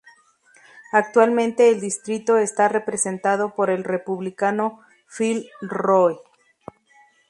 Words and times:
Actualmente 0.93 1.69
el 1.69 1.79
distrito 1.79 2.37
está 2.39 2.67
representado 2.67 3.53
por 3.53 3.69
el 3.69 3.83
Republicano 3.83 4.79
Phil 5.07 5.47
Roe. 5.61 6.17